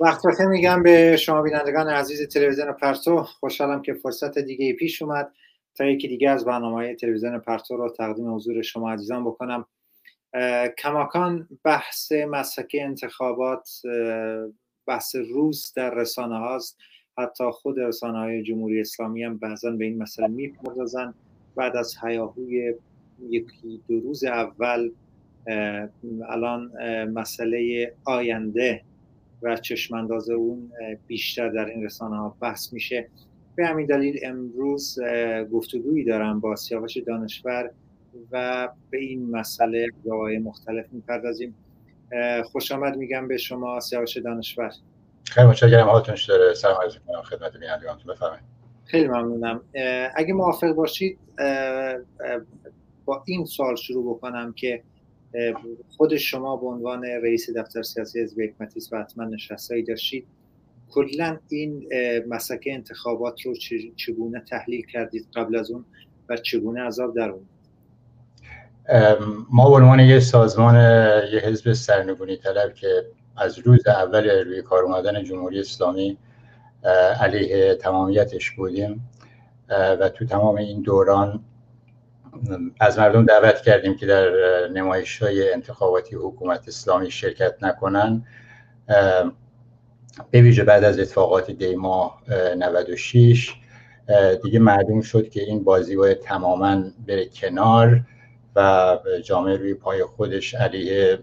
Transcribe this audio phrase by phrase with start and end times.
[0.00, 3.22] وقت بخیر میگم به شما بینندگان عزیز تلویزیون پرتو.
[3.22, 5.32] خوشحالم که فرصت دیگه پیش اومد
[5.74, 9.66] تا یکی دیگه از برنامه تلویزیون پرتو رو تقدیم حضور شما عزیزان بکنم.
[10.78, 13.68] کماکان بحث مسکه انتخابات
[14.86, 16.78] بحث روز در رسانه هاست.
[17.18, 21.14] حتی خود رسانه های جمهوری اسلامی هم بعضا به این مسئله می‌پردازن.
[21.56, 22.74] بعد از حیاهوی
[23.28, 24.90] یکی دو روز اول
[26.28, 26.72] الان
[27.04, 28.82] مسئله آینده
[29.42, 30.72] و چشمانداز اون
[31.06, 33.08] بیشتر در این رسانه ها بحث میشه.
[33.56, 34.98] به همین دلیل امروز
[35.52, 37.70] گفتگویی دارم با سیاوش دانشور
[38.32, 41.54] و به این مسئله جاهای مختلف می‌پردازیم.
[42.44, 44.72] خوش آمد میگم به شما سیاوش دانشور.
[45.24, 45.88] خیلی متشکرم.
[45.88, 48.44] حالتون داره؟ سلام عرض می‌کنم خدمت بینندگانتون بفرمایید.
[48.84, 49.60] خیلی ممنونم.
[50.16, 51.18] اگه موافق باشید
[53.04, 54.82] با این سوال شروع بکنم که
[55.96, 60.26] خود شما به عنوان رئیس دفتر سیاسی حزب حکمتی و حتما نشستایی داشتید.
[60.90, 61.88] کلا این
[62.28, 63.54] مسکه انتخابات رو
[63.96, 65.84] چگونه تحلیل کردید قبل از اون
[66.28, 67.46] و چگونه عذاب در اون
[69.50, 70.74] ما به عنوان یه سازمان
[71.32, 73.04] یه حزب سرنگونی طلب که
[73.36, 76.18] از روز اول روی کار اومدن جمهوری اسلامی
[77.20, 79.08] علیه تمامیتش بودیم
[79.68, 81.44] و تو تمام این دوران
[82.80, 84.30] از مردم دعوت کردیم که در
[84.68, 88.24] نمایش های انتخاباتی حکومت اسلامی شرکت نکنن.
[90.30, 92.14] به ویژه بعد از اتفاقات دیما
[92.58, 93.54] 96
[94.42, 98.00] دیگه معلوم شد که این بازی باید تماما بره کنار
[98.56, 101.18] و جامعه روی پای خودش علیه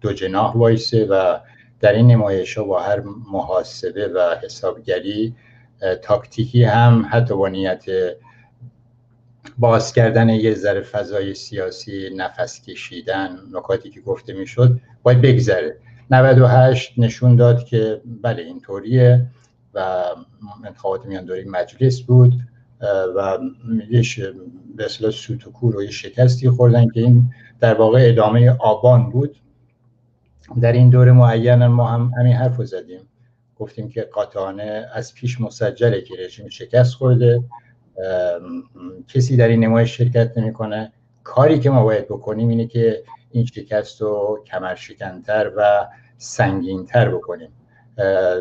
[0.00, 1.38] دو جناح وایسه و
[1.80, 3.00] در این نمایش ها با هر
[3.32, 5.34] محاسبه و حسابگری
[6.02, 7.84] تاکتیکی هم حتی با نیت
[9.58, 15.76] باز کردن یه ذره فضای سیاسی نفس کشیدن نکاتی که گفته می‌شد باید بگذره.
[16.10, 19.26] 98 نشون داد که بله اینطوریه
[19.74, 20.04] و
[20.64, 22.32] انتخابات میانداری مجلس بود
[23.16, 23.38] و
[24.76, 29.10] به اصطلاح سوت و کور و یه شکستی خوردن که این در واقع ادامه آبان
[29.10, 29.36] بود.
[30.60, 33.00] در این دوره معین ما هم همین حرف رو زدیم.
[33.56, 37.42] گفتیم که قاطعانه از پیش مسجله که رژیم شکست خورده.
[39.08, 40.92] کسی در این نمایش شرکت نمی‌کنه.
[41.24, 45.86] کاری که ما باید بکنیم اینه که این شکست رو کمرشکنتر و
[46.18, 47.50] سنگینتر بکنیم.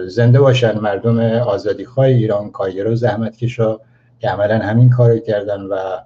[0.07, 3.79] زنده باشن مردم آزادی خواهی ایران کایر و زحمت کشا
[4.19, 5.97] که عملا همین کار رو کردن و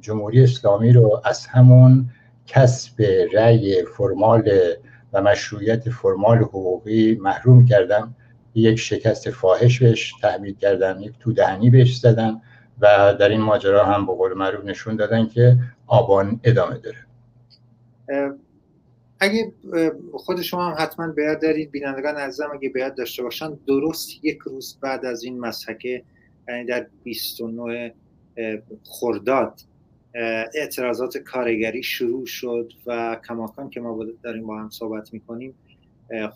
[0.00, 2.08] جمهوری اسلامی رو از همون
[2.46, 3.02] کسب
[3.32, 4.50] رأی فرمال
[5.12, 8.14] و مشروعیت فرمال حقوقی محروم کردن.
[8.54, 12.40] یک شکست فاحش بهش تحمیل کردن یک تو دهنی بهش زدن
[12.80, 17.06] و در این ماجرا هم به قول معروف نشون دادن که آبان ادامه داره.
[19.20, 19.52] اگه
[20.12, 24.78] خود شما هم حتما بیاد دارید بینندگان عزیزم اگه بیاد داشته باشن درست یک روز
[24.80, 26.02] بعد از این مسحکه
[26.48, 27.94] یعنی در 29
[28.84, 29.60] خرداد
[30.54, 35.54] اعتراضات کارگری شروع شد و کماکان که ما داریم با هم صحبت می‌کنیم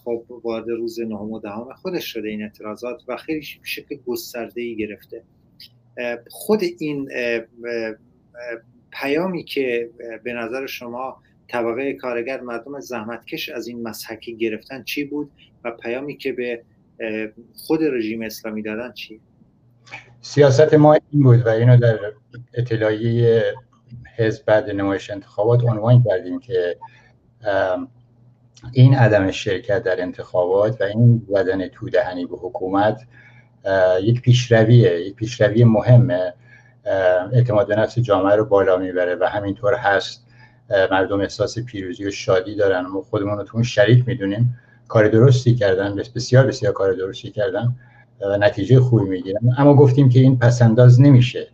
[0.05, 4.77] خب وارد روز نهم و دهم خودش شده این اعتراضات و خیلی شکل گسترده ای
[4.77, 5.23] گرفته.
[6.31, 7.11] خود این
[8.91, 9.91] پیامی که
[10.25, 15.31] به نظر شما طبقه کارگر مردم زحمتکش از این مسحکی گرفتن چی بود
[15.65, 16.63] و پیامی که به
[17.57, 19.21] خود رژیم اسلامی دادن چی؟
[20.21, 21.99] سیاست ما این بود و اینو در
[22.55, 23.55] اطلاعیه
[24.17, 26.77] حزب بعد نمایش انتخابات عنوان کردیم که
[28.72, 33.03] این عدم شرکت در انتخابات و این زدن تو دهنی به حکومت
[34.03, 36.34] یک پیشرویه یک پیشروی مهمه.
[37.33, 40.27] اعتماد به نفس جامعه رو بالا می‌بره و همینطور هست.
[40.91, 42.87] مردم احساس پیروزی و شادی دارن.
[42.87, 44.59] ما خودمون رو تو اون شریک می‌دونیم.
[44.89, 47.77] کار درستی کردن بسیار بسیار کار درستی کردن
[48.21, 49.41] و نتیجه خوبی می‌گیرن.
[49.59, 51.49] اما گفتیم که این پسنداز نمیشه.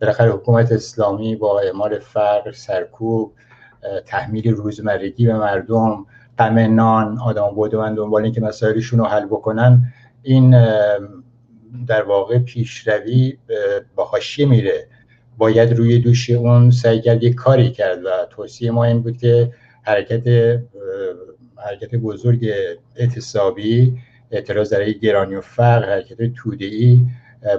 [0.00, 3.32] بالاخره حکومت اسلامی با اعمال فقر سرکوب
[4.06, 6.06] تحمیل روزمرگی به مردم
[6.38, 9.92] غم نان آدم من دنبال اینکه مسائلشون رو حل بکنن
[10.22, 10.50] این
[11.86, 13.38] در واقع پیشروی
[13.94, 14.86] با حاشیه میره.
[15.38, 19.52] باید روی دوش اون سعی کرد یک کاری کرد و توصیه ما این بود که
[19.82, 20.22] حرکت
[21.56, 22.50] حرکت بزرگ
[22.96, 23.98] اعتصابی
[24.30, 27.00] اعتراض در گرانی و فقر حرکت توده ای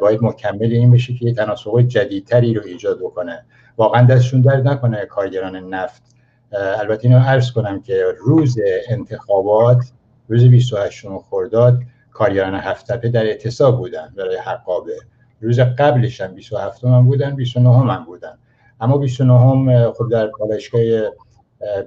[0.02, 3.46] باید مکمل این بشه که تناسق جدیدتری رو ایجاد بکنه.
[3.78, 6.15] واقعا دستشون درد نکنه کارگران نفت.
[6.56, 8.57] البته اینو عرض کنم که روز
[8.90, 9.92] انتخابات
[10.28, 11.80] روز 28 خرداد
[12.12, 14.98] کارگران هفتپه در اعتصاب بودن برای حقابه
[15.42, 18.38] روز قبلش هم 27 هم بودن 29 هم بودن.
[18.81, 20.81] اما 29 هم خب در پالایشگاه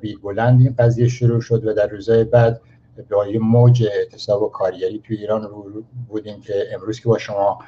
[0.01, 2.61] بید بلند این قضیه شروع شد و در روزهای بعد
[3.11, 5.49] با یه موج اعتصاب و کارگری توی ایران
[6.09, 7.59] بودیم که امروز که با شما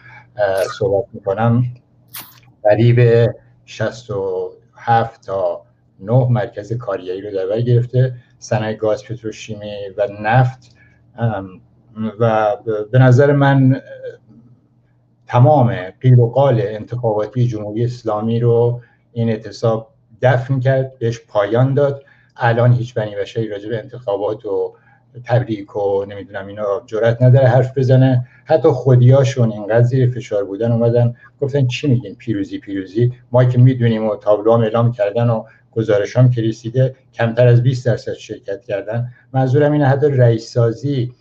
[0.79, 1.65] صحبت می‌کنم.
[2.63, 3.31] قریب
[3.65, 5.63] 67 تا
[6.01, 10.77] 9 مرکز کارگری رو در بر گرفته صنایع گاز پتروشیمی و نفت.
[12.21, 12.57] و
[12.93, 13.81] به نظر من
[15.27, 18.81] تمام قیل و قال انتخاباتی جمهوری اسلامی رو
[19.13, 22.05] این اعتصاب دفن کرد بهش پایان داد.
[22.37, 24.75] الان هیچ بنی بشری راجع به انتخابات و
[25.25, 28.29] تبریک و نمی‌دونم اینا جرات نداره حرف بزنه.
[28.45, 33.13] حتی خودیاشون اینقدر زیر فشار بودن اومدن گفتن چی میگین؟ پیروزی پیروزی.
[33.33, 37.63] ما که می‌دونیم و تابلو هم اعلام کردن و گزارش هم که رسیده کمتر از
[37.63, 39.09] 20 درصد شرکت کردن.
[39.33, 41.13] منظورم اینه حتی رئیس سازی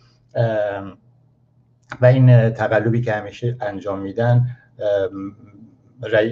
[2.00, 4.46] و این تقلبی که همیشه انجام میدن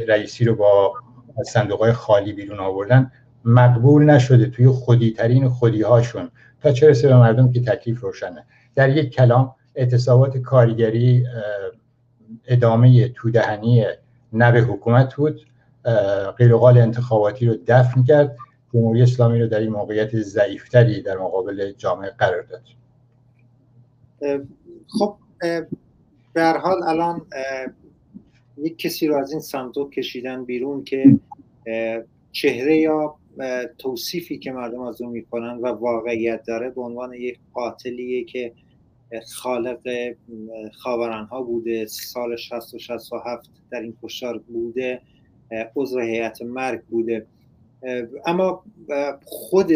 [0.08, 0.92] رئیسی رو با
[1.44, 3.12] صندوق های خالی بیرون آوردن
[3.44, 6.30] مقبول نشده توی خودی ترین خودی هاشون
[6.62, 8.44] تا چه رسه به مردم که تکلیف روشنه.
[8.74, 11.26] در یک کلام اعتصابات کارگری
[12.46, 13.84] ادامه تودهنی
[14.32, 15.46] نو حکومت بود.
[16.38, 18.36] قیلقال انتخاباتی رو دفن کرد.
[18.74, 22.62] جمهوری اسلامی رو در این موقعیت ضعیفتری در مقابل جامعه قرار داد.
[24.98, 25.16] خب
[26.32, 27.26] به حال الان
[28.58, 31.18] یک کسی رو از این صندوق کشیدن بیرون که
[32.32, 33.17] چهره یا
[33.78, 38.52] توصیفی که مردم از اون می‌کنن و واقعیت داره به عنوان یک قاتلیه که
[39.26, 39.78] خالق
[41.30, 45.00] ها بوده سال 60 و 67 در این کشتار بوده
[45.76, 47.26] عضو هیئت مرگ بوده.
[48.26, 48.64] اما
[49.24, 49.72] خود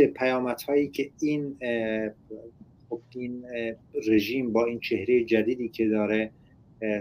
[0.68, 1.56] هایی که این
[2.90, 3.44] خب این
[4.08, 6.30] رژیم با این چهره جدیدی که داره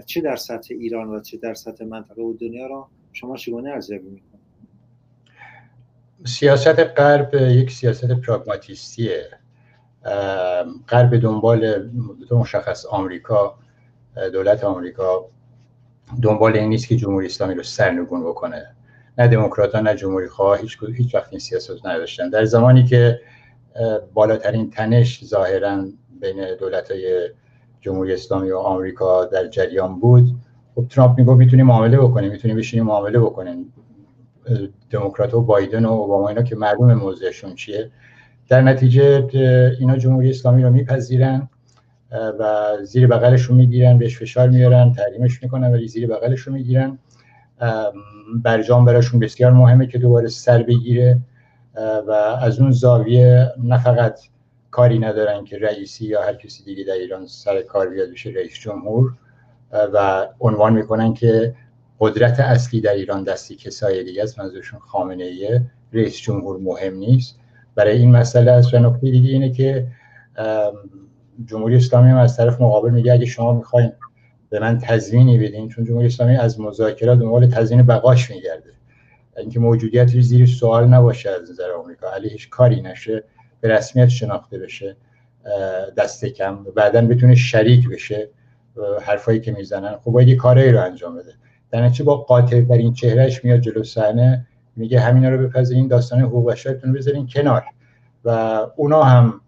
[0.06, 4.10] چه در سطح ایران و چه در سطح منطقه و دنیا را شما چگونه ارزیابی
[4.10, 4.31] می‌کنید؟
[6.25, 9.29] سیاست غرب یک سیاست پراگماتیستیه.
[10.88, 11.91] غرب دنبال
[12.31, 13.57] مشخص آمریکا
[14.33, 15.25] دولت آمریکا.
[16.21, 18.75] دنبال این نیست که جمهوری اسلامی رو سرنگون بکنه.
[19.18, 22.29] نه دموکرات نه جمهوری خواه هیچ هیچ وقت این سیاست نداشتن.
[22.29, 23.19] در زمانی که
[24.13, 25.85] بالاترین تنش ظاهرا
[26.21, 27.29] بین دولت های
[27.81, 30.27] جمهوری اسلامی و آمریکا در جریان بود
[30.75, 33.74] خب ترامپ می‌گفت می‌تونیم معامله بکنیم می‌تونیم بشینیم معامله بکنیم.
[34.89, 37.92] دموکرات و بایدن و اوباما اینا که معلوم موضعشون چیه؟
[38.50, 39.27] در نتیجه
[39.80, 41.50] اینا جمهوری اسلامی رو میپذیرن
[42.39, 47.00] و زیر بغلشون می‌گیرن بهش فشار میارن تحریمش می‌کنن ولی زیر بغلشون می‌گیرن.
[48.44, 51.19] برجام براشون بسیار مهمه که دوباره سر بگیره
[52.07, 52.12] و
[52.42, 54.19] از اون زاویه نه فقط
[54.71, 58.53] کاری ندارن که رئیسی یا هر کسی دیگه در ایران سر کار بیاد بشه رئیس
[58.53, 59.13] جمهور.
[59.94, 61.56] و عنوان می‌کنن که
[62.01, 65.62] قدرت اصلی در ایران دستی کسای دیگه است منظورشون خامنه ایه
[65.94, 67.36] رئیس جمهور مهم نیست.
[67.75, 69.88] برای این مسئله است و نکته دیگه اینه که
[71.45, 73.92] جمهوری اسلامی هم از طرف مقابل میگه اگه شما می‌خواین
[74.50, 78.74] به من تضمینی بدین چون جمهوری اسلامی از مذاکرات دنبال تضمین بقاش میگرده.
[79.38, 82.12] اینکه موجودیت زیر سوال نباشه از نظر آمریکا.
[82.12, 83.24] علیهش کاری نشه
[83.62, 84.95] به رسمیت شناخته بشه
[85.98, 86.63] دست کم.
[86.63, 88.30] بعدا بتونه شریک بشه
[89.01, 89.98] حرفایی که می‌زنن.
[89.98, 91.33] خب باید یه کاری رو انجام بده.
[91.71, 96.51] در نتیجه با قاطع ترین چهرهش میاد جلو صحنه میگه همینا رو بپذیرین داستان حقوق
[96.51, 97.63] بشرتون بذارین کنار.
[98.25, 99.41] و اونا هم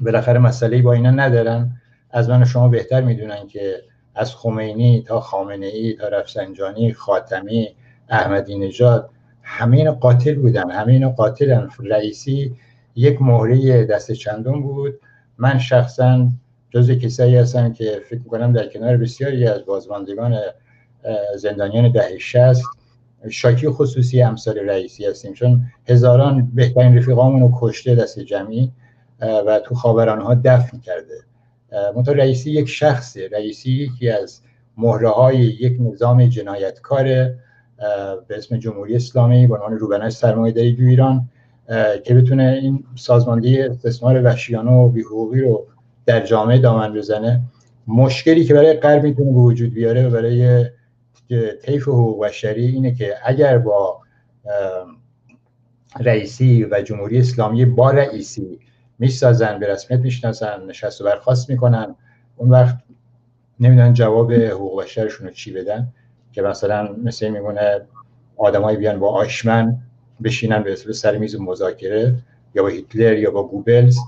[0.00, 1.72] بالاخره مسئله با اینا ندارن.
[2.10, 3.82] از من شما بهتر می‌دونن که
[4.14, 7.68] از خمینی تا خامنه ای تا رفسنجانی خاتمی
[8.08, 9.10] احمدی نژاد
[9.42, 11.68] همه قاتل بودن همه اینا قاتلن.
[11.80, 12.56] رئیسی
[12.96, 14.94] یک مهره دست چندون بود.
[15.38, 16.28] من شخصا
[16.70, 20.38] جز کسایی هستم که فکر می‌کنم در کنار بسیاری از بازماندگان
[21.36, 22.64] زندانیان دهه شست.
[23.30, 28.72] شاکی خصوصی امثال رئیسی هستیم چون هزاران بهترین رفیقامون رو کشته دست جمعی
[29.46, 31.14] و تو ها دفن کرده.
[31.96, 33.28] منتها رئیسی یک شخصه.
[33.32, 34.40] رئیسی یکی از
[34.76, 37.04] مهره های یک نظام جنایتکار
[38.28, 41.28] به اسم جمهوری اسلامی به عنوان روبنای سرمایه داری دو ایران
[42.04, 45.66] که بتونه این سازماندهی استثمار وحشیانه و بیحقوقی رو
[46.06, 47.42] در جامعه دامن بزنه.
[47.86, 50.64] مشکلی که برای غرب می‌تونه به وجود بیاره و برای
[51.64, 54.00] طیف حقوق بشری اینه که اگر با
[56.00, 58.60] رئیسی و جمهوری اسلامی با رئیسی
[58.98, 61.94] می‌سازن به رسمیت می‌شناسن نشست و برخواست می‌کنن
[62.36, 62.76] اون وقت
[63.60, 65.88] نمی‌دونن جواب حقوق بشرشون رو چی بدن
[66.32, 67.80] که مثلا مثل میمونه
[68.36, 69.78] آدمایی بیان با آشمن
[70.24, 72.14] بشینن به سر میز مذاکره
[72.54, 73.98] یا با هیتلر یا با گوبلز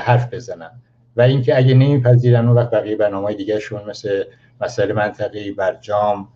[0.00, 0.70] حرف بزنن.
[1.16, 4.24] و اینکه اگه نمیپذیرن اون وقت بقیه برنامه دیگهشون مثل
[4.60, 6.28] مسئله منطقی برجام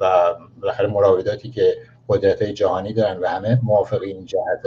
[0.00, 1.76] و بالاخره مراوداتی که
[2.08, 4.60] قدرت جهانی دارن و همه موافق این جهت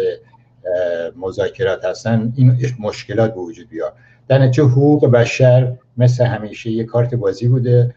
[1.15, 3.93] مذاکرات هستن این مشکلات به وجود بیاد
[4.27, 7.95] در نتیجه حقوق بشر مثل همیشه یه کارت بازی بوده.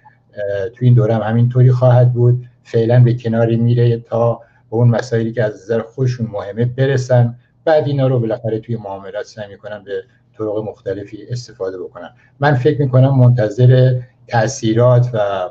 [0.75, 2.47] تو این دوره هم همینطوری خواهد بود.
[2.63, 4.35] فعلا به کناری میره تا
[4.71, 7.35] به اون مسائلی که از نظر خودشون مهمه برسن.
[7.65, 10.03] بعد اینا رو بالاخره توی معاملات سعی می‌کنن به
[10.39, 12.11] طرق مختلفی استفاده بکنن.
[12.41, 15.49] من فکر می‌کنم منتظر تاثیرات و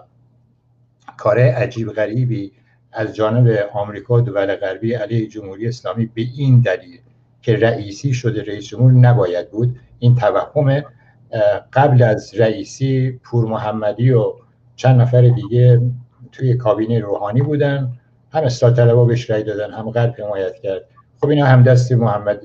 [1.17, 2.51] کار عجیب غریبی
[2.91, 6.99] از جانب آمریکا و دول غربی علیه جمهوری اسلامی به این دلیل
[7.41, 10.83] که رئیسی شده رئیس جمهور نباید بود این توهم
[11.73, 14.33] قبل از رئیسی پور محمدی و
[14.75, 15.81] چند نفر دیگه
[16.31, 17.93] توی کابینه روحانی بودن
[18.31, 20.81] هم اصلاح طلبا بهش رأی دادن هم غرب حمایت کرد.
[21.21, 22.41] خب اینا هم دست محمد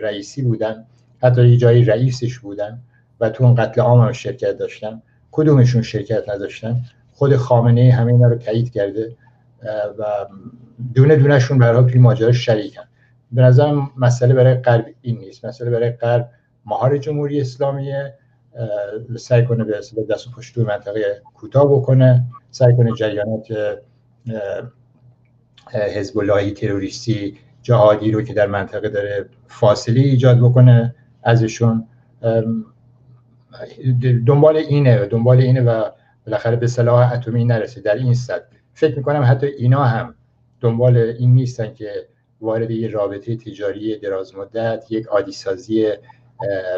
[0.00, 0.84] رئیسی بودن
[1.22, 2.82] حتی یه جایی رئیسش بودن
[3.20, 5.02] و تو اون قتل عام هم شرکت داشتن.
[5.32, 6.80] کدومشون شرکت نداشتن؟
[7.14, 9.16] خود خامنه همه اینا رو تایید کرده
[9.98, 10.04] و
[10.94, 12.82] دونه دونهشون برای توی ماجرا شریکن
[13.32, 15.44] به نظرم مسئله برای غرب این نیست.
[15.44, 16.30] مسئله برای غرب
[16.66, 18.14] مهار جمهوری اسلامیه
[19.16, 19.72] سعی کنه به
[20.10, 22.24] دست و پشت منطقه کوتاه بکنه.
[22.50, 23.46] سعی کنه جریانات
[25.70, 31.86] حزب اللهی تروریستی جهادی رو که در منطقه داره فاصله ایجاد بکنه ازشون.
[34.26, 35.84] دنبال اینه دنبال اینه و
[36.26, 40.14] بالاخره به سلاح اتمی نرسه در این صد فکر می‌کنم حتی اینا هم
[40.60, 41.90] دنبال این نیستن که
[42.40, 45.92] وارد یه رابطه تجاری دراز مدت یک عادی سازی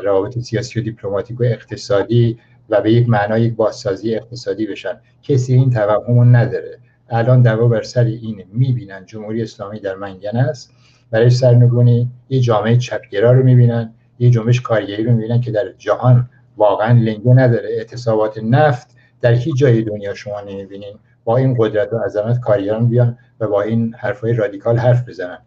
[0.04, 2.38] روابط سیاسی و دیپلماتیک و اقتصادی
[2.68, 5.00] و به یک معنای یک بازسازی اقتصادی بشن.
[5.22, 6.78] کسی این توهم نداره.
[7.10, 10.72] الان دعوا بر سر اینه می‌بینن جمهوری اسلامی در منگن است.
[11.10, 16.30] برای سرنگونی یه جامعه چپگرا رو می‌بینن یه جنبش کارگری رو می‌بینن که در جهان
[16.56, 17.68] واقعا لنگه نداره.
[17.68, 20.98] اعتصابات نفت در هیچ جای دنیا شما نمی‌بینین.
[21.24, 25.38] با این قدرت و عظمت کارگران بیان و با این حرفای رادیکال حرف بزنن.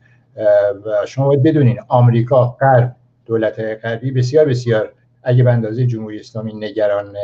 [0.86, 2.96] و شما باید بدونین آمریکا غرب
[3.26, 7.16] دولت غربی بسیار بسیار اگه به اندازه جمهوری اسلامی نگران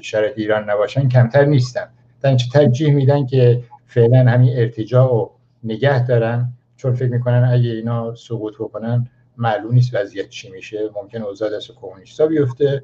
[0.00, 1.88] شرایط ایران نباشن کمتر نیستن.
[2.20, 5.28] در ترجیح میدن که فعلا همین ارتجاع و
[5.64, 10.90] نگه دارن؟ چون فکر می‌کنن اگه اینا سقوط بکنن معلوم نیست وضعیت چی میشه.
[10.96, 12.82] ممکن اوضاع دست کمونیستا بیفته.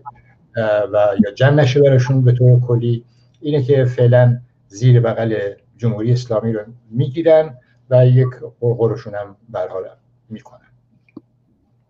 [0.93, 3.05] و یا جمع نشه براشون به طور کلی.
[3.41, 5.39] اینه که فعلا زیر بغل
[5.77, 6.61] جمهوری اسلامی رو
[6.91, 7.59] می‌گیرن
[7.91, 8.29] و یک
[8.61, 9.85] قرقرشون هم برحال
[10.31, 10.69] می‌کنن.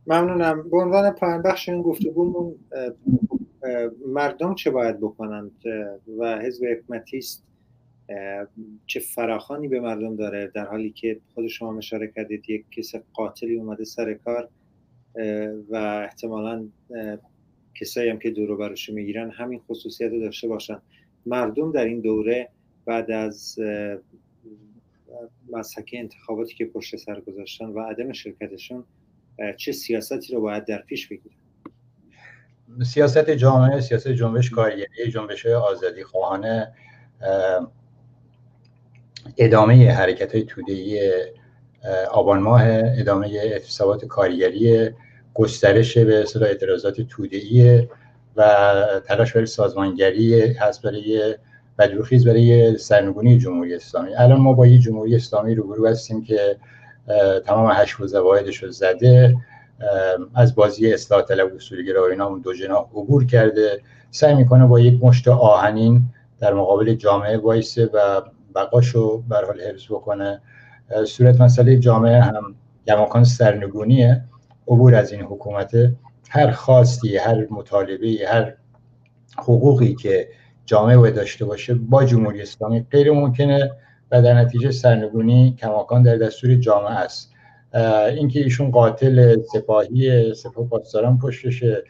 [0.07, 0.71] ممنونم.
[0.71, 2.55] به عنوان پایان بخش این گفتگومون
[4.07, 5.51] مردم چه باید بکنند
[6.19, 7.45] و حزب حکمتیست
[8.87, 13.57] چه فراخانی به مردم داره؟ در حالی که خود شما اشاره کردید یک کس قاتلی
[13.57, 14.49] اومده سر کار
[15.71, 16.69] و احتمالا
[17.81, 20.83] کسایی هم که دورو برش می‌گیرن همین خصوصیت رو داشته باشن.
[21.27, 22.49] مردم در این دوره
[22.87, 23.59] بعد از
[25.53, 28.85] مسحک انتخاباتی که پشت سر گذاشتن و عدم شرکتشون
[29.57, 31.35] چه سیاستی رو باید در پیش بگیرن؟
[32.85, 36.73] سیاست جامعه سیاست جنبش کارگری جنبش های آزادی خواهانه
[39.39, 41.01] ادامه حرکت های تودهی
[42.11, 42.63] آبان ماه
[42.99, 44.91] ادامه اعتصابات کارگری
[45.39, 47.89] گسترش به اصطلاح اعتراضات تودهی
[48.37, 48.75] و
[49.07, 51.35] تلاش برای سازمانگری هست برای
[51.79, 54.15] بدروخیز برای سرنگونی جمهوری اسلامی.
[54.15, 56.57] الان ما با یه جمهوری اسلامی روبرو هستیم که
[57.47, 59.37] تمام هشت زوایدش رو زده
[60.35, 63.81] از بازی اصلاح طلب اصولگرا و اینا دو جناح عبور کرده.
[64.11, 66.03] سعی می‌کنه با یک مشت آهنین
[66.41, 68.23] در مقابل جامعه وایسه و
[68.55, 70.41] بقاشو بر حال حفظ بکنه.
[71.07, 72.55] صورت مسئله جامعه هم
[72.87, 74.25] گماکان سرنگونیه.
[74.69, 75.77] عبور از این حکومت
[76.31, 78.55] هر خواستی هر مطالبه هر
[79.39, 80.29] حقوقی که
[80.67, 83.71] جامعه داشته باشه با جمهوری اسلامی غیر ممکنه
[84.11, 87.33] و در نتیجه سرنگونی کماکان در دستور جامعه است.
[88.17, 91.85] اینکه ایشون قاتل سپاهی سپاه پاسداران پشتشه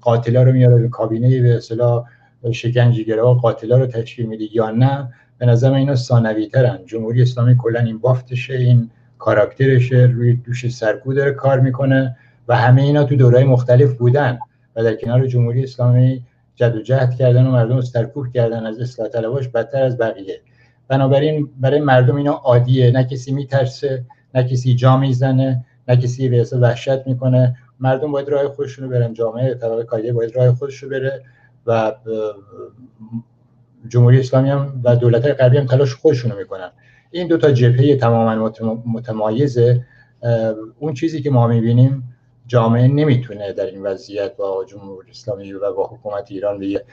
[0.00, 2.04] قاتلا رو میاره به کابینه به اصطلاح
[2.52, 7.80] شکنجهگرا قاتلا رو تشکیل میده یا نه به نظر اینا ثانوی ترن جمهوری اسلامی کلا
[7.80, 12.16] این بافتشه این کاراکترشه روی دوش سرکو داره کار می‌کنه
[12.48, 14.38] و همه اینا تو دورهای مختلف بودن
[14.76, 16.22] و در کنار جمهوری اسلامی
[16.54, 17.80] جد و جهد کردن و مردم
[18.14, 20.40] رو کردن از اصلاح طلباش بدتر از بقیه.
[20.88, 22.90] بنابراین برای مردم اینا عادیه.
[22.90, 27.56] نه کسی میترسه نه کسی جا می‌زنه نه کسی به وحشت می‌کنه.
[27.80, 31.22] مردم باید راه خودشونو برن جامعه طبقه کارگر باید راه خودش رو بره
[31.66, 31.92] و
[33.88, 36.70] جمهوری اسلامی هم و دولت غربی هم تلاش خودشونو می‌کنن.
[37.10, 38.52] این دو تا جبهه تماما
[38.86, 39.86] متمایزه
[40.78, 45.86] اون چیزی که ما می‌بینیم جامعه نمی‌تونه در این وضعیت با جمهوری اسلامی و با
[45.86, 46.84] حکومت ایران به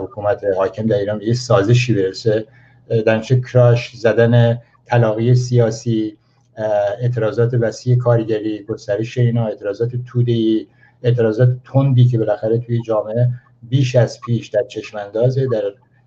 [0.00, 2.46] حکومت حاکم در ایران به یه سازشی برسه.
[3.06, 6.16] در کراش زدن تلاقی سیاسی
[7.00, 10.68] اعتراضات وسیع کارگری گسترش اینا اعتراضات تودهی
[11.02, 13.28] اعتراضات تندی که بالاخره توی جامعه
[13.62, 15.62] بیش از پیش در چشماندازه در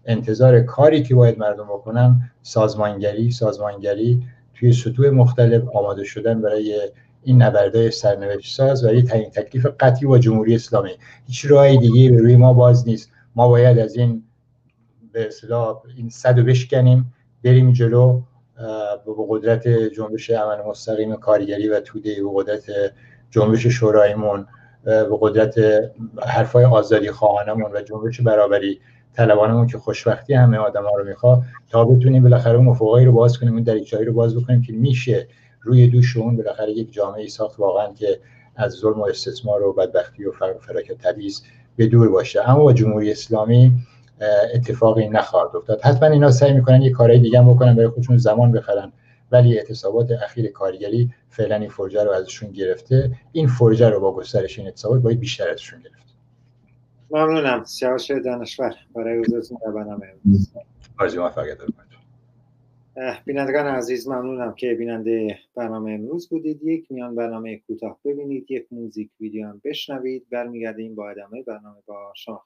[0.10, 4.24] انتظار کاری که باید مردم بکنن سازمانگری سازمانگری
[4.54, 6.92] توی سطوح مختلف آماده شدن برای
[7.24, 10.92] این نبرده سرنوشت ساز و یه تعیین تکلیف قطعی با جمهوری اسلامی.
[11.28, 13.12] هیچ راهی دیگه به روی ما باز نیست.
[13.36, 14.24] ما باید از این
[15.12, 17.13] به اصطلاح این صد بشکنیم
[17.44, 18.22] بریم جلو
[19.06, 22.63] به قدرت جنبش عمل مستقیم کارگری و توده به قدرت
[23.32, 24.46] جنبش شوراییمون
[24.84, 25.56] به قدرت
[26.22, 28.80] حرفای آزادی خواهانمون و جنبش برابری.
[29.13, 33.54] طلبانمون که خوشبختی همه آدم ها رو می‌خواد تا بتونیم بالاخره اون رو باز کنیم
[33.54, 35.28] اون دریچه‌ای رو باز بکنیم که میشه
[35.62, 38.20] روی دوش اون بالاخره یک جامعه ساخت واقعا که
[38.56, 41.42] از ظلم و استثمار و بدبختی و فرق و فراکت تبعیض
[41.75, 42.50] به دور باشه.
[42.50, 43.72] اما با جمهوری اسلامی
[44.54, 45.82] اتفاقی نخواهد افتاد.
[45.82, 48.92] حتما اینا سعی می‌کنن یه کارهای دیگه هم بکنن برای خودشون زمان بخرن.
[49.32, 53.12] ولی اعتصابات اخیر کارگری فعلا این فرجه رو ازشون گرفته.
[53.32, 56.09] این فرجه رو با گسترش این اعتصابات باید بیشتر ازشون گرفت.
[57.12, 57.63] ممنونم.
[57.63, 58.75] سیاوش دانشور.
[58.96, 60.54] برای حضورتون در برنامه امروز.
[61.00, 61.58] آرزوی موفقیت
[63.25, 66.63] بینندگان عزیز ممنونم که بیننده برنامه امروز بودید.
[66.63, 70.25] یک میان برنامه کوتاه ببینید یک موزیک ویدیو هم بشنوید.
[70.32, 72.44] برمیگردیم با ادامه برنامه با شما